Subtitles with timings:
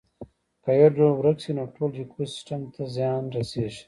[0.63, 3.79] که یو ډول ورک شي نو ټول ایکوسیستم ته زیان رسیږي